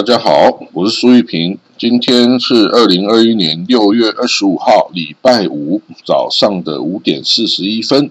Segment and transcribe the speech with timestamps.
[0.00, 1.58] 大家好，我是苏玉平。
[1.76, 8.10] 今天是二零二一年六月二十五号，礼拜五早上的五点四十一分。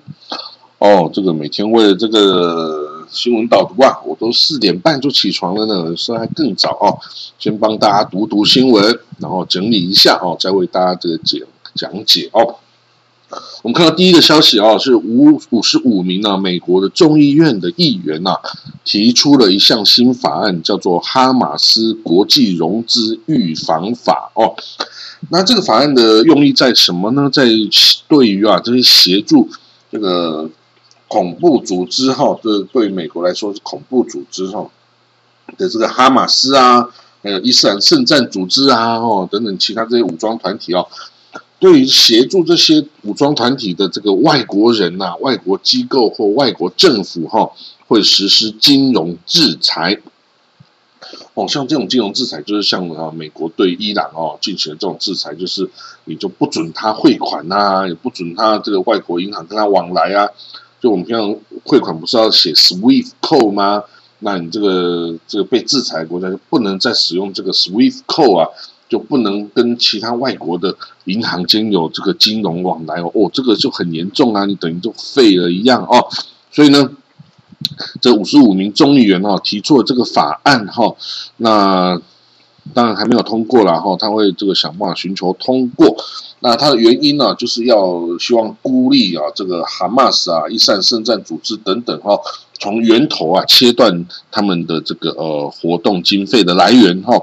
[0.78, 6.94] 哦，这个每天为了这个新闻导读啊，我都四点半就起床了呢，说还更早哦。
[7.40, 11.42] 先帮大家读读新闻，然后整理一下哦，再为大家这个讲
[11.74, 12.58] 讲解哦。
[13.62, 18.38] 我们看到第一个消息啊，是五五十五名呢美国的众议院的议员呐，
[18.86, 24.56] 提出了一项新法案，叫做《哈马斯国际融资预防法》哦。
[25.30, 27.30] 那这个法案的用意在什么呢？
[27.30, 27.46] 在
[28.08, 29.50] 对于啊这些协助
[29.92, 30.50] 这个
[31.10, 34.66] 恐怖组织哈，这对美国来说是恐怖组织哈
[35.58, 36.88] 的这个哈马斯啊，
[37.22, 40.88] 还有伊斯兰圣战组织啊，哦等等其他这些武装团体哦。
[41.60, 47.52] 对于协助这些武装团体的这个外国人呐、外国机构或外国政府哈，
[47.88, 50.00] 会实施金融制裁。
[51.34, 55.70] 哦，像这种金融制裁，就是像啊，美国对伊朗哦进行这种制裁，就是
[56.06, 60.30] 你就不准他汇款呐，也不准他这个外国银行跟他往来啊。
[60.82, 63.84] 就我们平常汇款不是要写 SWIFT code 吗？
[64.20, 68.50] 那你这个这个被制裁国家就不能再使用这个 SWIFT code 啊。
[68.90, 76.08] 就不能跟其他外国的银行间有这个金融往来哦，哦，这个就很严重啊，你等于就废了一样哦。
[76.52, 76.90] 所以呢，
[78.02, 80.96] 这五十五名众议员哈提出了这个法案哈，
[81.38, 82.02] 那
[82.74, 85.96] 当然还没有通过了哈，他会这个想办法寻求通过。
[86.42, 92.18] 那它的原因呢，就是要希望孤立啊这个哈马斯啊、伊斯兰圣战组织等等哈，
[92.58, 97.22] 从源头啊切断他们的这个呃活动经费的来源哈。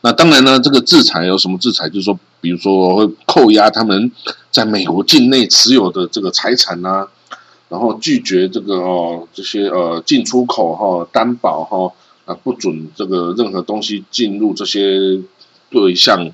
[0.00, 1.88] 那当然呢，这个制裁有什么制裁？
[1.88, 4.10] 就是说，比如说会扣押他们
[4.50, 7.06] 在美国境内持有的这个财产呐，
[7.68, 11.92] 然后拒绝这个哦这些呃进出口哈担保哈
[12.24, 15.20] 啊不准这个任何东西进入这些
[15.70, 16.32] 对象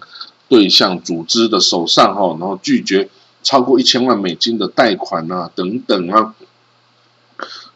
[0.48, 3.10] 对象组织的手上哈，然后拒绝
[3.42, 6.34] 超过一千万美金的贷款啊等等啊。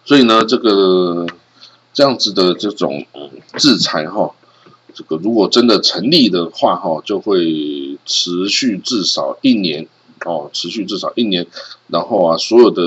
[0.07, 1.27] 所以呢，这个
[1.93, 3.05] 这样子的这种
[3.59, 4.33] 制裁哈。
[5.01, 9.89] 这个如果真的成立的话，哈，就会持续至少一年，
[10.27, 11.47] 哦，持续至少一年，
[11.87, 12.83] 然后啊，所有的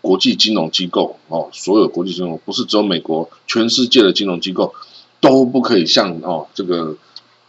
[0.00, 4.72] 国际金融机构，哦，所有国际金融不是只有美国，全世界的金融机构
[5.20, 6.96] 都不可以向哦这个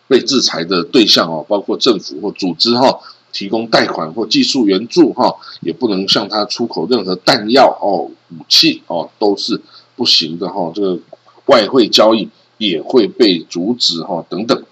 [0.08, 3.00] 被制裁的对象哦，包括政府或组织哈，
[3.32, 9.62] 提供贷款或技术援助哈，也不能向他出口任何弹药哦、武器哦，都是
[9.96, 10.72] 不行的哈。
[10.74, 10.98] 这个
[11.46, 12.28] 外汇交易。
[12.68, 14.64] 也会被阻止哈等等，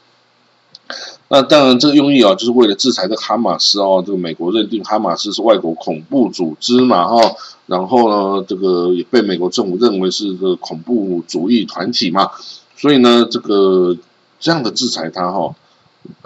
[1.30, 4.04] 那当然这个用意啊，就是为了制裁这个哈马斯哦。
[4.06, 7.36] 这个美国认定哈马斯是外国恐怖组织嘛哈，
[7.68, 12.32] 然后呢，这个也被美国政府认为是个恐怖主义团体嘛，
[12.76, 13.96] 所以呢，这个
[14.40, 15.56] 这样的制裁它哈，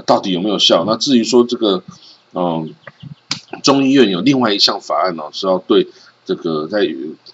[0.06, 0.84] 到底有没有效？
[0.86, 1.84] 那至于说这个
[2.34, 2.74] 嗯，
[3.62, 5.88] 众议院有另外一项法案呢，是要对
[6.25, 6.80] 这个在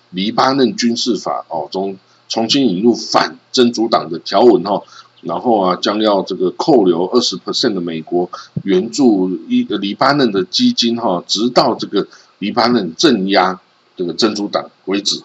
[0.09, 1.97] 黎巴嫩军事法哦中。
[2.31, 4.81] 重新引入反真主党的条文哈，
[5.19, 8.30] 然后啊，将要这个扣留二十 percent 的美国
[8.64, 12.08] 援助一黎巴嫩的基金哈，直到这个
[12.40, 13.59] 黎巴嫩镇压
[13.97, 15.22] 这个真主党为止。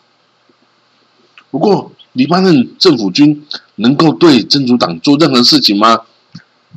[1.53, 3.47] 不过，黎巴嫩政府军
[3.77, 6.01] 能够对真主党做任何事情吗？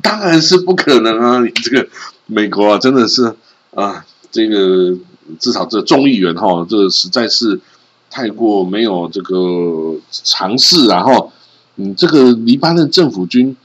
[0.03, 1.39] 当然是不可能啊！
[1.44, 1.89] 你这个
[2.28, 3.35] 美国啊，真的是
[3.73, 4.95] 啊，这个
[5.39, 7.59] 至少这众议员哈，这实在是。
[8.09, 11.31] 太过没有这个尝试，然后，
[11.75, 13.56] 嗯，这个黎巴嫩政府军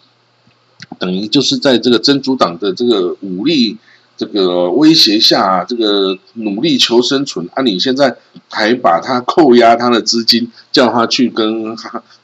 [0.98, 3.78] 等于就是在这个真主党的这个武力
[4.16, 7.48] 这个威胁下，这个努力求生存。
[7.54, 8.16] 啊，你现在
[8.50, 11.74] 还把他扣押他的资金，叫他去跟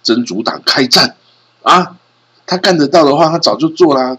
[0.03, 1.17] 真主党开战
[1.63, 1.97] 啊？
[2.47, 4.19] 他干得到的话，他早就做啦。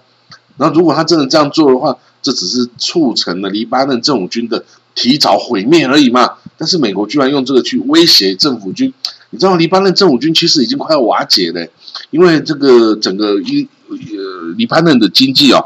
[0.57, 4.65] 然后，如果他真的这样做的话，这只是促成了黎巴嫩政府军的。
[4.93, 8.93] 提早毁灭而已嘛，但是美国居然用这个去威胁政府军，
[9.29, 11.67] 你知道黎巴嫩政府军其实已经快要瓦解了，
[12.09, 15.63] 因为这个整个一呃黎巴嫩的经济啊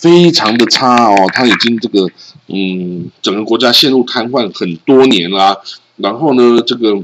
[0.00, 2.08] 非常的差哦，它已经这个
[2.48, 5.56] 嗯整个国家陷入瘫痪很多年啦，
[5.96, 7.02] 然后呢这个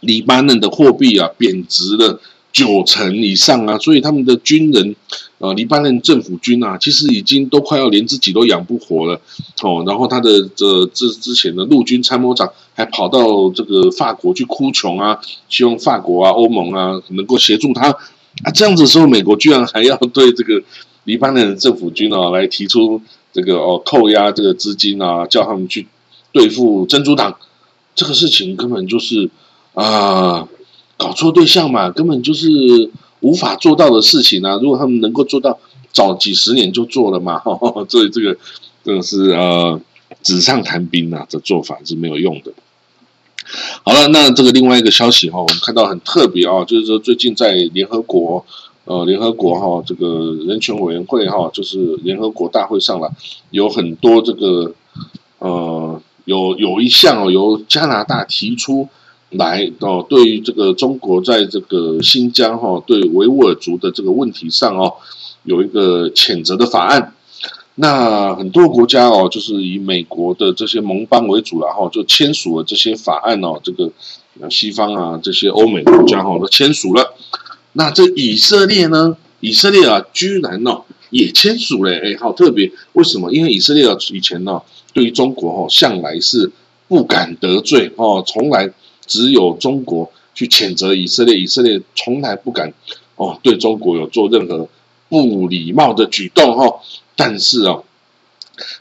[0.00, 2.20] 黎巴嫩的货币啊贬值了。
[2.56, 4.96] 九成以上啊，所以他们的军人，
[5.36, 9.20] 呃，黎巴嫩政府军啊，其实已经都快要连自己都养不活了，
[9.62, 15.20] 哦，然后他的这之之前的陆军参谋长还跑到这个法国去哭穷啊，
[15.50, 20.62] 希望法国啊、欧盟啊能够协助他啊，这样子的时候，美国居然还要对这个
[21.04, 23.02] 黎巴嫩政府军啊来提出
[23.34, 25.86] 这个哦扣押这个资金啊，叫他们去
[26.32, 27.36] 对付真主党，
[27.94, 29.28] 这个事情根本就是
[29.74, 30.48] 啊。
[30.96, 32.48] 搞错对象嘛，根本就是
[33.20, 34.58] 无法做到的事情啊。
[34.62, 35.58] 如果他们能够做到，
[35.92, 37.42] 早几十年就做了嘛。
[37.88, 38.36] 所以这个
[38.84, 39.80] 真的是呃
[40.22, 42.52] 纸上谈兵啊，这做法是没有用的。
[43.84, 48.44] 好了，那这个另外一个消息哈，我们看到很特别啊，就是说最近在联合国，
[48.84, 53.12] 呃，联合国哈这个人权委员会哈，就是联合国大会上了，
[53.50, 54.74] 有很多这个
[55.38, 58.88] 呃，有有一项哦，由加拿大提出
[59.30, 64.94] 来哦，对于这个中国在这个新疆哈对维吾尔族的这个问题上哦，
[65.44, 67.12] 有一个谴责的法案。
[67.78, 73.60] 那很多国家哦，就是以美国的这些盟邦为主然后就签署了这些法案哦。
[73.62, 73.90] 这个
[74.48, 77.14] 西方啊，这些欧美国家哈都签署了。
[77.74, 79.16] 那这以色列呢？
[79.40, 82.72] 以色列啊，居然哦也签署了，哎，好特别。
[82.94, 83.30] 为什么？
[83.30, 84.62] 因为以色列以前呢，
[84.94, 86.50] 对于中国哦，向来是
[86.88, 88.72] 不敢得罪哦，从来
[89.06, 92.72] 只有中国去谴责以色列，以色列从来不敢
[93.16, 94.68] 哦对中国有做任何
[95.08, 96.80] 不礼貌的举动哈。
[97.14, 97.78] 但是啊，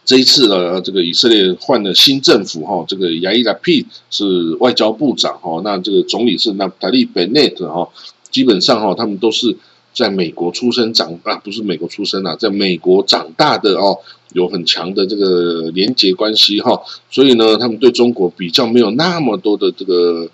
[0.04, 7.88] 这一次呢，这个以色列换了新政府哈，这个亚伊拉皮是外交部长哈，那这个总理是那塔利贝内特哈，
[8.31, 9.56] 基本上哈，他们都是
[9.95, 13.97] 在美国出生长啊，不是美国出生啊，在美国长大的哦，
[14.33, 20.30] 有很强的这个连结关系哈，所以呢，他们对中国比较没有那么多的这个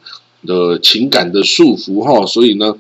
[0.45, 2.75] 的情感的束缚哈，所以呢。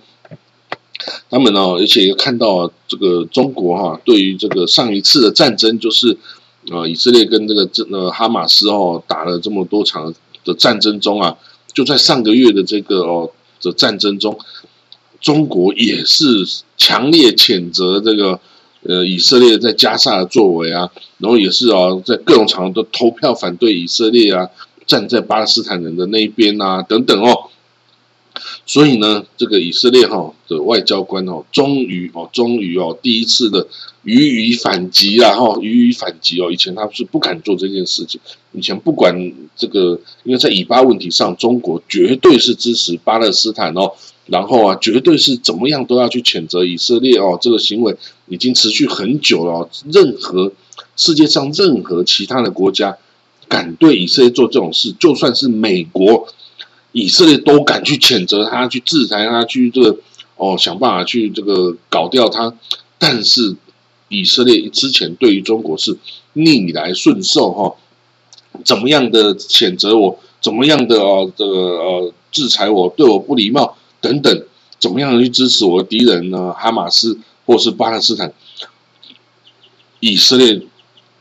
[1.31, 6.15] 他们呢，而且也看到这个中国哈，对于这个上一次的战争，就是
[6.69, 10.13] 呃以色列跟这个这呃哈马斯哦打了这么多场
[10.45, 11.35] 的战争中啊，
[11.73, 13.31] 就在上个月的这个哦
[13.63, 14.37] 的战争中，
[15.21, 16.25] 中国也是
[16.75, 18.39] 强烈谴责这个
[18.83, 20.89] 呃以色列在加沙的作为啊，
[21.19, 24.49] 然后也是啊在各种场合都投票反对以色列啊，
[24.85, 27.47] 站在巴勒斯坦人的那一边啊等等哦。
[28.65, 33.67] 所以呢，这个以色列哈的外交官哦，终于哦，终于哦，第一次的
[34.03, 36.49] 予以反击啊哈，予以反击哦。
[36.51, 38.19] 以前他是不敢做这件事情，
[38.53, 43.91] 以前不管这个，因为在以巴问题上，中国绝对是支持巴勒斯坦哦，
[44.31, 47.95] 然后啊，绝对是怎么样都要去谴责以色列哦，这个行为
[48.27, 49.69] 已经持续很久了。
[49.91, 50.53] 任何
[50.95, 52.97] 世界上任何其他的国家
[53.49, 56.27] 敢对以色列做这种事，就算是美国。
[56.93, 59.97] 以色列都敢去谴责他，去制裁他，去这个
[60.35, 62.53] 哦想办法去这个搞掉他。
[62.97, 63.55] 但是
[64.09, 65.97] 以色列之前对于中国是
[66.33, 67.75] 逆来顺受哈，
[68.65, 74.43] 怎么样的谴责我，怎么样的哦这个呃制裁我，对我不礼貌等等，
[74.79, 76.53] 怎么样去支持我的敌人呢？
[76.53, 78.33] 哈马斯或是巴勒斯坦，
[79.99, 80.61] 以色列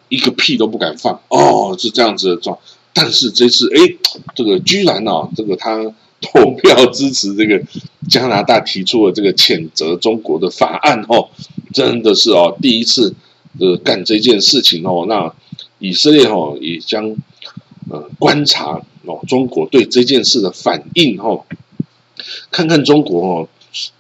[0.09, 2.59] 一个屁都不敢放哦，是这样子的状。
[2.93, 3.97] 但是这次，哎，
[4.35, 5.77] 这个居然啊，这个他
[6.21, 7.63] 投票支持这个
[8.09, 11.29] 加拿大提出的这个谴责中国的法案哦，
[11.73, 13.15] 真的是哦，第一次
[13.61, 15.05] 呃干这件事情哦。
[15.09, 15.33] 那
[15.79, 17.15] 以色列哦也将
[17.91, 21.45] 呃观察哦中国对这件事的反应哦，
[22.51, 23.49] 看看中国哦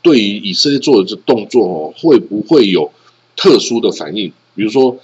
[0.02, 2.90] 对于以色列做的这动作哦会不会有
[3.36, 4.98] 特殊的反应，比如说。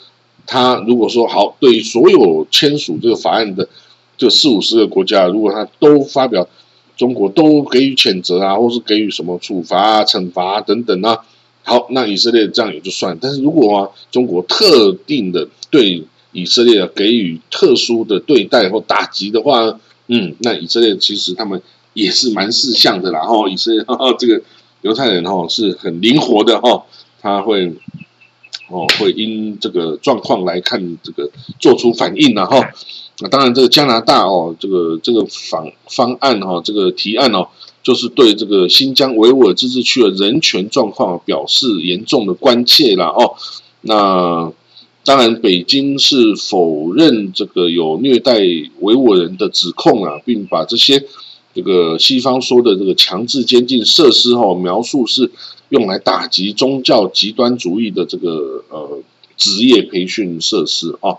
[0.48, 3.68] 他如果说好，对于所有签署这个法案的
[4.16, 6.48] 这四五十个国家，如果他都发表
[6.96, 11.18] 中国都给予谴责啊，或是给予什么处罚啊、惩罚等等啊，
[11.64, 13.18] 好，那以色列这样也就算。
[13.20, 21.60] 但是如果啊，中国特定的对以色列给予特殊的对待或打击的话，嗯，那以色列其实他们
[21.96, 23.22] 也是蛮识相的啦。
[23.22, 23.84] 哈，以色列
[24.16, 24.40] 这个
[24.82, 26.84] 犹太人哈是很灵活的哈，
[27.20, 27.74] 他会。
[28.68, 32.58] 哦，会因这个状况来看，这个做出反应了哈。
[33.20, 37.46] 那当然，这个加拿大哦，这个这个方方案哈，这个提案哦，
[37.84, 43.36] 就是对这个新疆维吾尔自治区的人权状况表示严重的关切了哦。
[43.82, 44.52] 那
[45.04, 48.40] 当然，北京是否认这个有虐待
[48.80, 51.04] 维吾尔人的指控啊，并把这些
[51.56, 55.32] 这个西方说的这个强制监禁设施哈，描述是。
[55.70, 59.02] 用来打击宗教极端主义的这个呃
[59.36, 61.18] 职业培训设施啊。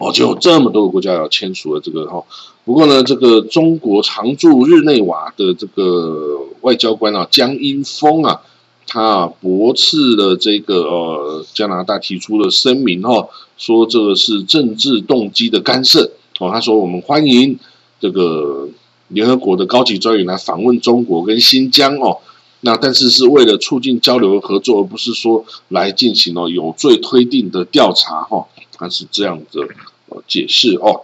[0.00, 2.22] 哦，就有这么多个国家要签署了这个哈。
[2.64, 8.40] 不过呢，这个中国常驻日内瓦的这个外交官啊，江英峰啊。
[8.84, 16.50] 他驳斥了这个呃加拿大提出的声明哈，说这个是政治动机的干涉哦。
[16.52, 17.58] 他说我们欢迎
[18.00, 18.68] 这个
[19.08, 22.18] 联合国的高级专员来访问中国跟新疆哦，
[22.60, 28.46] 那但是是为了促进交流合作，而不是说来进行哦有罪推定的调查哈。
[28.82, 29.62] 他是这样的
[30.08, 31.02] 呃解释哦。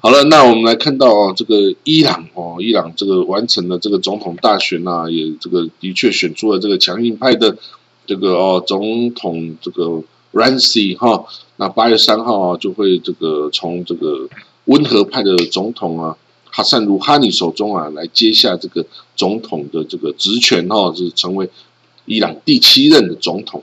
[0.00, 7.56] 好了，那我们来看到哦，这个伊朗哦，伊朗这个完成了这个总统大选呐，也这个的确选出了这个强硬派的
[8.06, 10.02] 这个哦总统这个
[10.32, 11.24] Raisi 哈，
[11.56, 14.28] 那八月三号啊就会这个从这个
[14.66, 16.16] 温和派的总统啊
[16.50, 18.84] 哈桑鲁哈尼手中啊来接下这个
[19.16, 21.48] 总统的这个职权哈，是成为
[22.06, 23.62] 伊朗第七任的总统。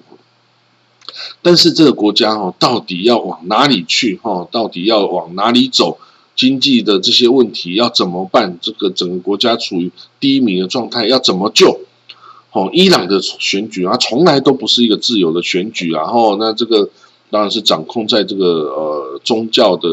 [1.41, 4.47] 但是这个国家哈，到底要往哪里去哈？
[4.51, 5.97] 到底要往哪里走？
[6.35, 8.57] 经济的这些问题要怎么办？
[8.61, 11.81] 这个整个国家处于低迷的状态，要怎么救？
[12.51, 16.89] 哦，伊朗的选举啊，从来都不是一个自由的选举，然后那这个
[17.29, 19.89] 当然是掌控在这个呃宗教的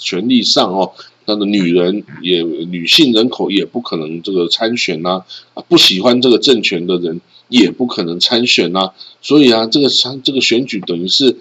[0.00, 0.92] 权利上哦。
[1.26, 5.22] 那个女人也女性人口也不可能这个参选呐，
[5.54, 8.92] 啊，不喜欢这个政权的人也不可能参选呐。
[9.20, 11.36] 所以啊，这个参这个选举等于是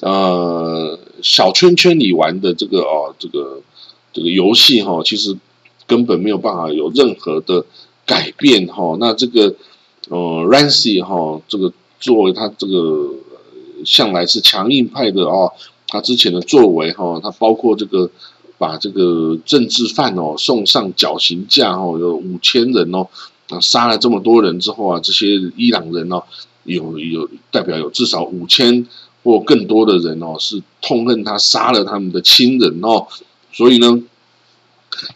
[0.00, 3.62] 呃小圈圈里玩的这个哦这个。
[4.12, 5.36] 这个游戏哈，其实
[5.86, 7.64] 根本没有办法有任何的
[8.04, 8.96] 改变哈。
[8.98, 9.54] 那这个
[10.08, 13.08] 呃 r a n c y 哈，这个作为他这个
[13.84, 15.52] 向来是强硬派的哦，
[15.86, 18.10] 他之前的作为哈，他包括这个
[18.60, 23.08] 把这个政治犯哦送上绞刑架哦，有五千人哦，
[23.48, 26.22] 啊杀了这么多人之后啊，这些伊朗人哦，
[26.64, 28.86] 有有代表有至少五千
[29.24, 33.06] 或更多的人哦，是痛恨他杀了他们的亲人哦。
[33.50, 34.02] 所以呢，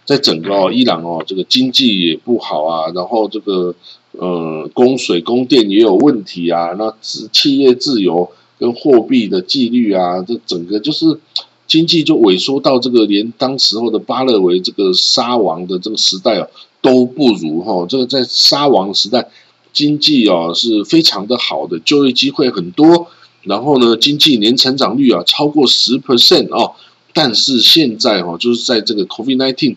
[0.06, 3.74] 在整个伊朗哦，这个经济也不好啊，然后这个
[4.12, 11.20] 呃供水供电也有问题啊，那企业自由跟货币的纪律啊，这整个就是
[11.66, 16.46] 经济就萎缩到这个连当时候的巴勒维这个沙王的这个时代啊
[16.80, 17.86] 都不如哈。
[17.88, 19.28] 这个在沙王时代，
[19.72, 23.08] 经济啊是非常的好的，就业机会很多，
[23.42, 26.72] 然后呢，经济年成长率啊超过十 percent 哦。
[27.16, 29.76] 但是现在哦，就是在这个 COVID-19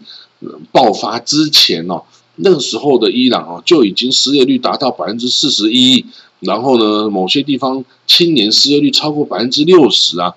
[0.72, 2.02] 爆发之前哦，
[2.36, 6.04] 那个时候的伊朗哦，就已经失业率达到百分之四十一，
[6.40, 10.34] 然后呢，某些地方青年失业率超过百分之六十啊，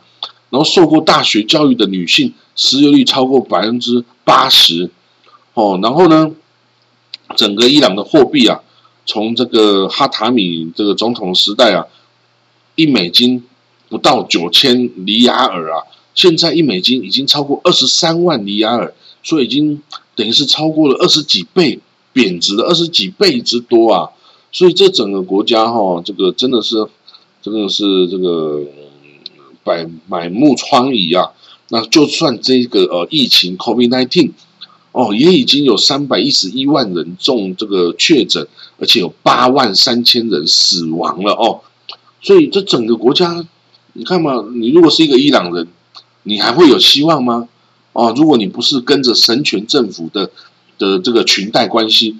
[0.50, 4.90] 然后受过大学教育的女性失业率超过百分之八十，
[5.54, 6.33] 哦，然后呢，
[7.37, 8.61] 整个伊朗的货币啊，
[9.07, 11.87] 从这个哈塔米这个总统时代啊，
[12.75, 13.45] 一美金
[13.88, 15.85] 不到九千里亚尔啊。
[16.12, 18.92] 现在一美金已经超过二十三万里亚尔，
[19.23, 19.80] 所以已经
[20.16, 21.78] 等于是超过了二十几倍
[22.12, 24.11] 贬值了二十几倍之多啊！
[24.50, 26.85] 所以这整个国家哈，这个真的是
[27.40, 28.61] 真的是这个
[29.71, 31.31] 百满目疮痍啊！
[31.69, 34.33] 那就算这个呃疫情 COVID-19
[34.93, 38.47] 哦，也已经有三百一十一万人中这个确诊，
[38.79, 41.61] 而且有八万三千人死亡了哦！
[42.21, 43.47] 所以这整个国家，
[43.93, 45.69] 你看嘛，你如果是一个伊朗人。
[46.23, 47.49] 你还会有希望吗？
[47.95, 50.31] 哦，如果你不是跟着神权政府的
[50.77, 52.15] 的这个裙带关系，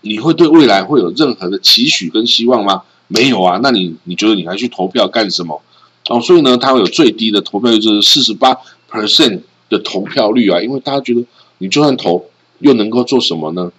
[0.00, 2.82] 你会对未来会有任何的期许跟希望吗？
[3.08, 5.60] 没有啊，那你你觉得你还去投票干什么？
[6.08, 8.58] 哦，所以呢，他会有最低的投票率，就是四十八
[8.90, 11.24] percent 的投票率啊，因为大家觉得
[11.58, 12.26] 你就算投，
[12.58, 13.70] 又能够做什么呢？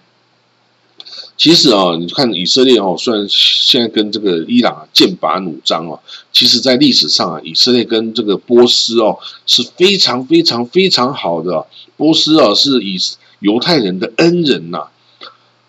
[1.36, 6.00] 其实啊，你看以色列哦，虽然现在跟这个伊朗啊剑拔弩张哦，
[6.32, 11.66] 其实在历史上啊，以色列跟这个波斯哦是非常非常非常好的。
[11.96, 12.96] 波斯啊是以
[13.40, 14.86] 犹太人的恩人呐。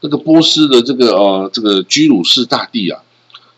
[0.02, 3.02] 那个波斯的这个呃这个居鲁士大帝啊，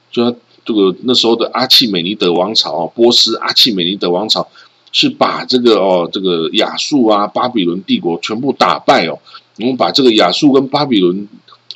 [0.10, 0.34] 就
[0.68, 4.48] 这个那时候的阿契美尼德王朝啊，波斯阿契美尼德王朝
[4.92, 9.18] 是把这个哦这个亚述啊巴比伦帝国全部打败哦，
[9.58, 11.28] 我们把这个亚述跟巴比伦。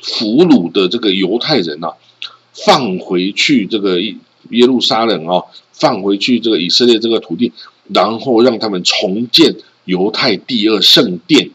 [0.04, 1.92] 俘虏的这个犹太人啊，
[2.52, 7.52] 放回去这个耶路撒冷啊，放回去这个以色列这个土地，
[7.86, 11.48] 然后让他们重建犹太第二圣殿。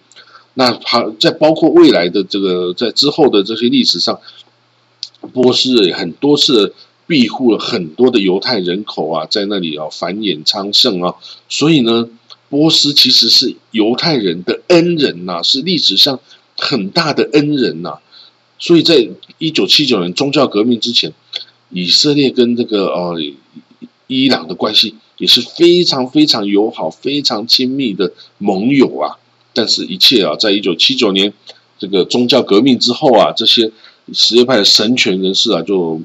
[0.54, 4.18] 那他，在包括未来的这个在之后的这些历史上，
[5.34, 6.74] 波斯很多次
[7.08, 11.16] 庇护了很多的犹太人口啊，在那里啊繁衍昌盛啊，
[11.48, 12.10] 所以呢，
[12.50, 16.20] 波斯其实是犹太人的恩人呐，是历史上
[16.58, 18.00] 很大的恩人呐。
[18.60, 21.14] 所以在一九七九年宗教革命之前，
[21.70, 23.22] 以色列跟这个呃
[24.08, 29.18] 伊朗的关系也是非常非常友好、非常亲密的盟友啊。
[29.54, 31.34] 但是，一切啊，在一九七九年
[31.80, 33.72] 这个宗教革命之后啊，这些
[34.14, 36.02] 什叶派的神权人士啊，就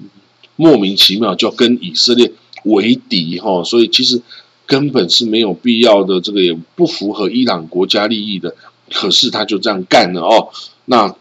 [0.63, 2.31] 莫名其妙就跟以色列
[2.65, 3.65] 为敌哈。
[3.65, 4.23] 所以，其实
[4.67, 8.55] 根本是没有必要的，这个也不符合伊朗国家利益的。
[8.91, 10.49] 可是他就这样干了哦，
[10.85, 11.17] 那。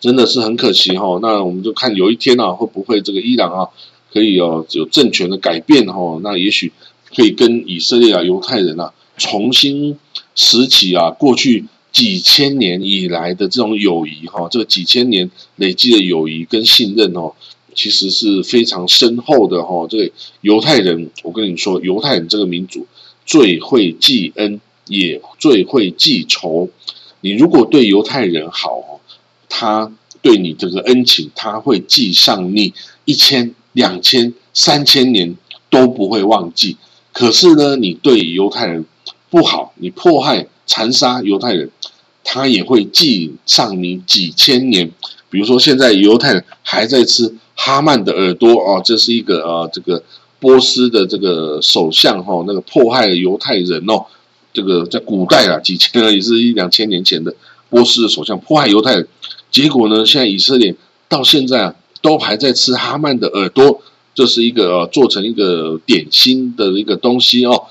[0.00, 3.66] 真的是很可惜哈，那我们就看有一天啊，会不会这个伊朗啊，
[4.12, 6.72] 可以哦有政权的改变哈，那也许
[7.16, 9.98] 可以跟以色列啊犹太人啊重新
[10.36, 17.32] 拾起啊过去几千年以来的这种友谊哈，这个几千年累积的友谊跟信任哦，
[17.78, 19.86] 其实是非常深厚的哈。
[19.88, 22.86] 这个犹太人，我跟你说，犹太人这个民族
[23.24, 26.68] 最会记恩，也最会记仇。
[27.20, 29.00] 你如果对犹太人好。
[29.50, 32.74] 他对你这个恩情，他会记上你
[33.06, 35.34] 一千、两千、三千年
[35.70, 36.76] 都不会忘记。
[37.14, 38.84] 可是呢，你对犹太人
[39.30, 41.70] 不好，你迫害、残杀犹太人，
[42.22, 44.92] 他也会记上你几千年。
[45.30, 50.02] 比如说，现在犹太人还在吃哈曼的耳朵哦，这是一个呃，这个
[50.40, 54.06] 波斯的这个首相哈，那个迫害犹太人哦，
[54.52, 57.34] 这个在古代啊，几千也是一两千年前的
[57.68, 59.06] 波斯的首相迫害犹太人。
[59.50, 60.06] 结果呢？
[60.06, 60.74] 现在以色列
[61.08, 63.82] 到现在啊，都还在吃哈曼的耳朵，
[64.14, 67.64] 这是一个做成一个点心的一个东西哦，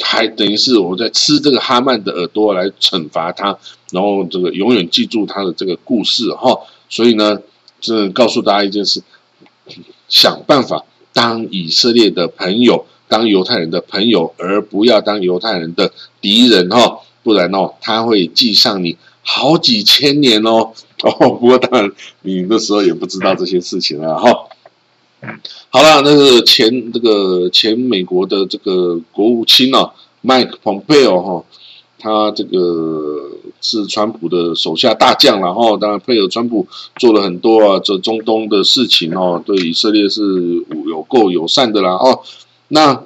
[0.00, 3.58] 还等于是我在吃这个哈曼的耳朵来惩罚他，
[3.90, 6.56] 然后这个永远记住他的这个故事哈。
[6.88, 7.40] 所以呢，
[7.80, 9.02] 这告诉大家一件事：
[10.08, 18.96] 想办法当以色列的朋友，当犹太人的朋友，而不要当犹太人的敌人哈，不然哦，他会记上你。
[19.28, 20.70] 好几千年哦，
[21.02, 21.90] 哦，不过当然
[22.22, 24.30] 你那时候也不知道这些事情了哈。
[25.68, 31.44] 好了，那个前这个前美国的这个国务卿啊，Mike Pompeo 哈，
[31.98, 33.30] 他这个
[33.60, 40.22] 是川普的手下大将然后，当然配合川普做了很多啊这中东的事情哦，对以色列是
[40.88, 42.20] 有够友善的啦哦，
[42.68, 43.02] 那。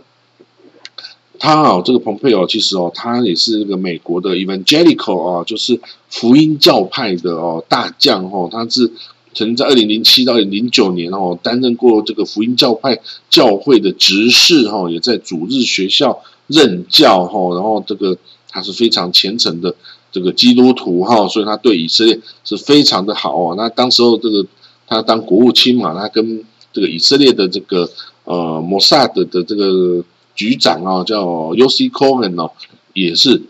[1.43, 8.93] 他啊，这个蓬佩奥其实哦，他也是那个美国的 Evangelical 啊，就是福音教派的哦大将哦，他是
[9.33, 13.01] 曾在二零零七到零九年哦担任过这个福音教派
[13.31, 18.19] 教会的执事哈，也在主日学校任教哈，然后这个
[18.51, 19.75] 他是非常虔诚的
[20.13, 23.55] 这个基督徒哈，所以他对以色列是非常的好哦。
[23.57, 24.45] 那当时候这个
[24.87, 27.89] 他当国务卿嘛，他跟这个以色列的这个
[28.25, 30.05] 呃摩萨德的这个。
[30.33, 31.91] 局长啊，叫 U.C.
[31.91, 32.53] Cohen 哦，
[32.95, 33.43] 也是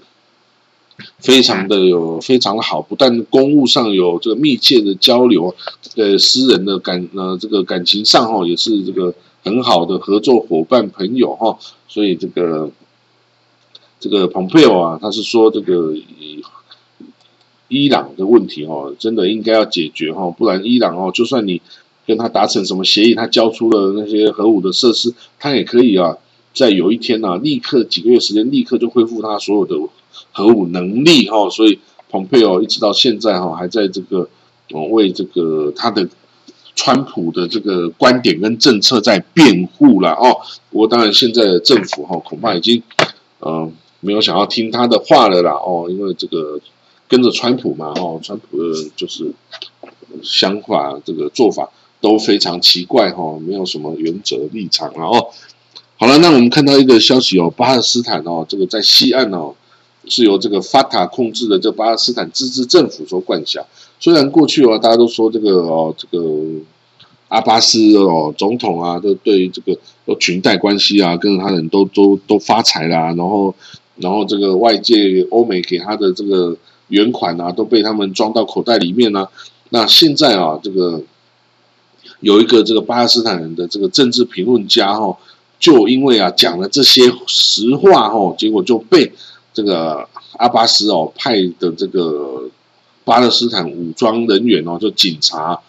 [1.19, 5.55] 非常的有非常的好，不但公务上有这个密切的交流，
[5.95, 12.69] 呃，私人的感呃这个感情上哈，也是这个很好的合作伙伴朋友哈，所以这个
[14.01, 15.95] 这个蓬佩奥啊，他是说这个
[17.69, 21.63] 伊朗的问题哦，真的应该要解决哈，不然伊朗哦，就算你
[22.07, 26.17] 跟他达成什么协议，他交出了那些核武的设施，他也可以啊。
[26.53, 29.77] 在有一天呢，立刻几个月时间，立刻就恢复他所有的
[30.33, 34.29] 核武能力哈，所以蓬佩奥一直到现在哈，还在这个
[34.91, 36.09] 为这个他的
[36.75, 40.37] 川普的这个观点跟政策在辩护了哦。
[40.71, 42.83] 不过当然现在的政府哈，恐怕已经
[43.39, 46.61] 呃没有想要听他的话了啦哦，因为这个
[47.09, 49.33] 跟着川普嘛哦，川普的就是
[50.23, 51.69] 想法这个做法
[52.01, 55.29] 都非常奇怪哈，没有什么原则立场了哦。
[55.99, 59.55] 好了，那我们看到一个消息哦，巴勒斯坦哦，这个在西岸哦，
[60.07, 63.63] 是由这个法塔控制的这巴勒斯坦自治政府所管辖。
[63.99, 66.25] 虽然过去哦，大家都说这个哦，这个
[67.29, 73.55] 阿巴斯哦总统啊，都对这个都裙带关系啊，跟他人都都都发财啦，然后
[74.01, 76.57] 然后这个外界欧美给他的这个
[76.89, 79.29] 原款啊，都被他们装到口袋里面呢。
[79.71, 81.03] 那现在啊，这个
[82.21, 85.17] 有一个这个巴勒斯坦人的这个政治评论家哈。
[85.61, 89.13] 就因为啊讲了这些实话哦，结果就被
[89.53, 90.09] 这个
[90.39, 92.49] 阿巴斯哦派的这个
[93.05, 95.61] 巴勒斯坦武装人员哦，就警察、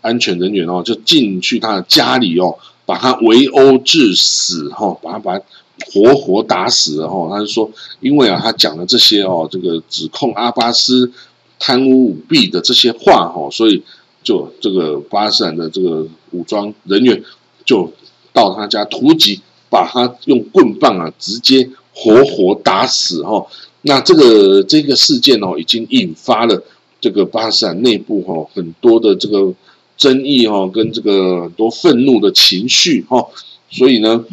[0.00, 5.44] 安全人员哦，就进去他的家里哦，把他围殴致死哈，把他把他
[5.92, 7.28] 活活打死了哈。
[7.28, 7.70] 他就说，
[8.00, 11.12] 因为啊，他讲了这些哦，这个指控阿巴斯
[11.58, 13.82] 贪污舞弊的这些话哈，所以
[14.22, 17.22] 就这个巴勒斯坦的这个武装人员
[17.64, 17.92] 就
[18.32, 23.46] 到他家突击，把他用棍棒啊直接活活打死哈。
[23.82, 26.62] 那这个这个事件哦，已经引发了
[27.00, 29.52] 这个巴勒斯坦内部哈很多的这个
[29.96, 33.26] 争议哈，跟这个很多愤怒的情绪哈，
[33.70, 34.24] 所以呢，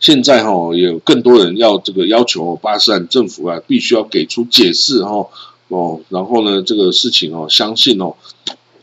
[0.00, 5.26] 现在哈也有更多人要这个要求巴勒斯坦政府啊，必须要给出解释哈
[5.68, 8.14] 哦，然后呢，这个事情哦，相信哦，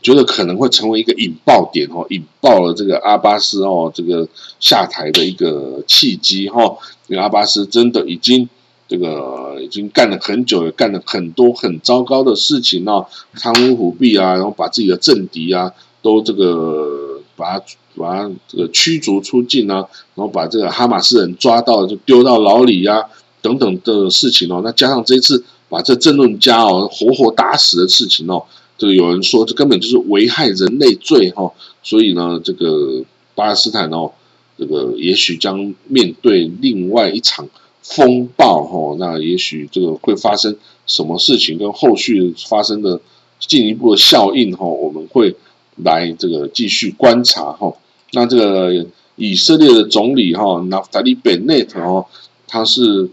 [0.02, 4.28] 觉得可能会成为一个引爆点哦，引爆了这个阿巴斯哦这个
[4.60, 8.48] 下台的一个契机哈，因为阿巴斯真的已经。
[8.88, 17.64] 这个已经干了很久，也干了很多很糟糕的事情哦，贪污舞弊啊，然后把自己的政敌啊都这个把他
[17.96, 19.76] 把他这个驱逐出境啊，
[20.14, 23.06] 然后把这个哈马斯人抓到就丢到牢里呀
[23.40, 24.60] 等等的事情哦。
[24.62, 28.44] 那加上这一次把这政论家哦活活打死的事情哦，
[28.76, 31.50] 这个有人说这根本就是危害人类罪哈。
[31.82, 33.02] 所以呢，这个
[33.34, 34.12] 巴勒斯坦哦，
[34.58, 37.48] 这个也许将面对另外一场。
[37.82, 43.00] 风暴哈，那也许这个会发生什么事情，跟后续发生的
[43.40, 45.34] 进一步的效应哈，我们会
[45.76, 47.74] 来这个继续观察哈。
[48.12, 52.06] 那这个以色列的总理哈纳夫塔利本内特哈，
[52.46, 53.10] 他是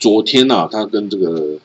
[0.00, 1.58] 昨天呐，他跟这个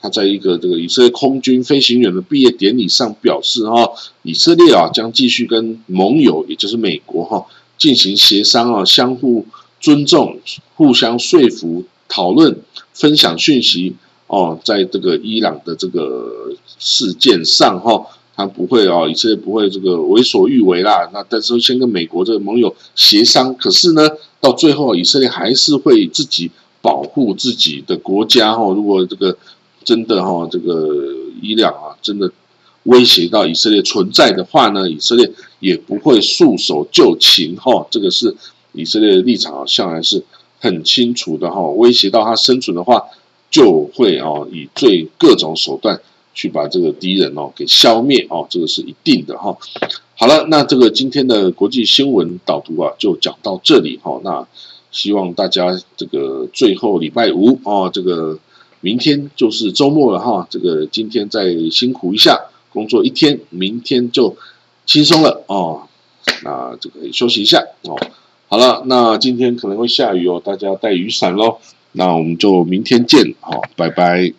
[0.00, 7.46] 他在一个这个以色列空军飞行员的毕业典礼上表示哈，以色列啊将继续跟盟友，也就是美国哈
[7.78, 9.46] 进行协商啊，相互。
[9.84, 10.38] 尊重、
[10.76, 12.56] 互相说服、讨论、
[12.94, 13.94] 分享讯息
[14.28, 21.10] 哦，在这个伊朗的这个事件上哈，他不会哦，以色列不会这个为所欲为啦。
[21.12, 24.08] 那但是先跟美国这个盟友协商，可是呢，
[24.40, 28.64] 到最后以色列还是会自己保护自己的国家哈。
[28.72, 29.36] 如果这个
[29.84, 32.32] 真的哈，这个伊朗啊，真的
[32.84, 37.86] 威胁到以色列存在的话呢，以色列也不会束手就擒哈。
[37.90, 38.34] 这个是。
[38.74, 40.22] 以色列的立场啊，向来是
[40.60, 43.02] 很清楚的哈，威胁到他生存的话，
[43.50, 46.00] 就会哦以最各种手段
[46.34, 49.56] 去把这个敌人哦给消灭哦，这个是一定的哈。
[50.16, 54.20] 好了，那这个今天的国际新闻导读啊，就讲到这里哈。
[54.24, 54.46] 那
[54.90, 58.38] 希望大家这个最后礼拜五哦，这个
[58.80, 62.40] 明天就是周末了哈，这个今天再辛苦一下，
[62.72, 64.36] 工作一天，明天就
[64.86, 65.82] 轻松了哦。
[66.42, 67.96] 那这个休息一下哦。
[68.48, 71.58] 好了，那今天可能会下雨哦，大家带雨伞喽。
[71.92, 74.32] 那我们就明天见，好，拜拜。